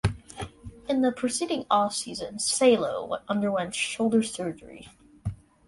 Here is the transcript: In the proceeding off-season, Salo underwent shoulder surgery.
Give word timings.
In 0.89 1.03
the 1.03 1.11
proceeding 1.11 1.67
off-season, 1.69 2.39
Salo 2.39 3.21
underwent 3.29 3.75
shoulder 3.75 4.23
surgery. 4.23 4.89